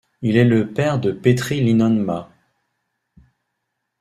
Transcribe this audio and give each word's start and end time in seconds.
Il 0.23 0.35
est 0.35 0.45
le 0.45 0.73
père 0.73 0.99
de 0.99 1.11
Petteri 1.11 1.61
Linnonmaa. 1.61 2.31